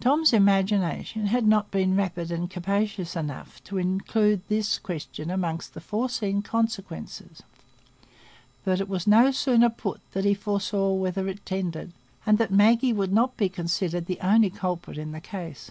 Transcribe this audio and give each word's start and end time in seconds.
Tom's 0.00 0.34
imagination 0.34 1.28
had 1.28 1.46
not 1.46 1.70
been 1.70 1.96
rapid 1.96 2.30
and 2.30 2.50
capacious 2.50 3.16
enough 3.16 3.64
to 3.64 3.78
include 3.78 4.42
this 4.50 4.78
question 4.78 5.30
among 5.30 5.62
the 5.72 5.80
foreseen 5.80 6.42
consequences, 6.42 7.42
but 8.66 8.82
it 8.82 8.88
was 8.90 9.06
no 9.06 9.30
sooner 9.30 9.70
put 9.70 10.02
than 10.12 10.24
he 10.26 10.34
foresaw 10.34 10.92
whither 10.92 11.26
it 11.26 11.46
tended, 11.46 11.94
and 12.26 12.36
that 12.36 12.50
Maggie 12.52 12.92
would 12.92 13.14
not 13.14 13.34
be 13.38 13.48
considered 13.48 14.04
the 14.04 14.20
only 14.20 14.50
culprit 14.50 14.98
in 14.98 15.12
the 15.12 15.22
case. 15.22 15.70